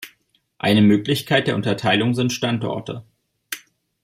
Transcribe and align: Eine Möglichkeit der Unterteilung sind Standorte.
Eine 0.57 0.81
Möglichkeit 0.81 1.45
der 1.45 1.53
Unterteilung 1.53 2.15
sind 2.15 2.33
Standorte. 2.33 3.05